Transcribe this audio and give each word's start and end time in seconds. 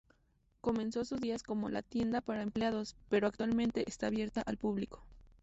Comenzó 0.61 1.05
sus 1.05 1.21
días 1.21 1.43
como 1.43 1.69
la 1.69 1.83
tienda 1.83 2.21
para 2.21 2.41
empleados, 2.41 2.95
pero 3.07 3.27
actualmente 3.27 3.83
está 3.87 4.07
abierta 4.07 4.41
al 4.41 4.57
público. 4.57 5.03